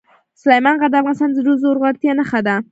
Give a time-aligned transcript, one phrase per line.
[0.41, 2.55] سلیمان غر د افغانستان د زرغونتیا نښه ده.